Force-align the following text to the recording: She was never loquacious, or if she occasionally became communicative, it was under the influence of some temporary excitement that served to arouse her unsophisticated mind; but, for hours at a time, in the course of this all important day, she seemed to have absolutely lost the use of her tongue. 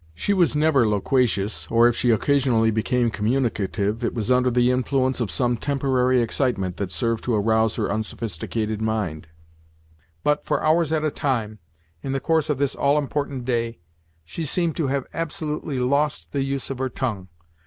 She 0.15 0.33
was 0.33 0.55
never 0.55 0.87
loquacious, 0.87 1.67
or 1.69 1.87
if 1.87 1.95
she 1.95 2.09
occasionally 2.09 2.71
became 2.71 3.11
communicative, 3.11 4.03
it 4.03 4.15
was 4.15 4.31
under 4.31 4.49
the 4.49 4.71
influence 4.71 5.19
of 5.19 5.29
some 5.29 5.57
temporary 5.57 6.23
excitement 6.23 6.77
that 6.77 6.89
served 6.89 7.23
to 7.25 7.35
arouse 7.35 7.75
her 7.75 7.91
unsophisticated 7.91 8.81
mind; 8.81 9.27
but, 10.23 10.43
for 10.43 10.63
hours 10.63 10.91
at 10.91 11.03
a 11.03 11.11
time, 11.11 11.59
in 12.01 12.13
the 12.13 12.19
course 12.19 12.49
of 12.49 12.57
this 12.57 12.73
all 12.73 12.97
important 12.97 13.45
day, 13.45 13.77
she 14.25 14.43
seemed 14.43 14.75
to 14.77 14.87
have 14.87 15.05
absolutely 15.13 15.79
lost 15.79 16.31
the 16.33 16.41
use 16.43 16.71
of 16.71 16.79
her 16.79 16.89
tongue. 16.89 17.27